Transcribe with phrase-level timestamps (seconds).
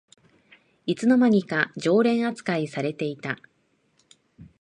[0.87, 3.37] いつの間にか常連あつかいされてた